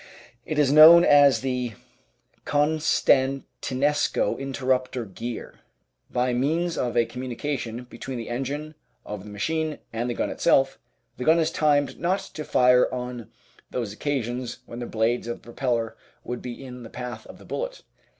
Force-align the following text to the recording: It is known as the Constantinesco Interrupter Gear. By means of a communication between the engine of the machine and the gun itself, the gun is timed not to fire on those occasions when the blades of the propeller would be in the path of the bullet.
It 0.47 0.57
is 0.57 0.71
known 0.73 1.05
as 1.05 1.41
the 1.41 1.73
Constantinesco 2.43 4.35
Interrupter 4.39 5.05
Gear. 5.05 5.59
By 6.09 6.33
means 6.33 6.75
of 6.75 6.97
a 6.97 7.05
communication 7.05 7.83
between 7.83 8.17
the 8.17 8.27
engine 8.27 8.73
of 9.05 9.23
the 9.25 9.29
machine 9.29 9.77
and 9.93 10.09
the 10.09 10.15
gun 10.15 10.31
itself, 10.31 10.79
the 11.17 11.23
gun 11.23 11.37
is 11.37 11.51
timed 11.51 11.99
not 11.99 12.17
to 12.33 12.43
fire 12.43 12.91
on 12.91 13.29
those 13.69 13.93
occasions 13.93 14.57
when 14.65 14.79
the 14.79 14.87
blades 14.87 15.27
of 15.27 15.37
the 15.37 15.45
propeller 15.45 15.95
would 16.23 16.41
be 16.41 16.65
in 16.65 16.81
the 16.81 16.89
path 16.89 17.27
of 17.27 17.37
the 17.37 17.45
bullet. 17.45 17.83